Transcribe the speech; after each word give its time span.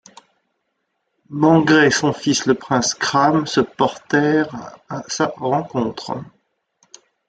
Mangrai 1.29 1.85
et 1.85 1.91
son 1.91 2.11
fils 2.11 2.47
le 2.47 2.55
prince 2.55 2.95
Khram, 2.95 3.45
se 3.45 3.61
portèrent 3.61 4.75
à 4.89 5.03
sa 5.07 5.31
rencontre. 5.37 6.17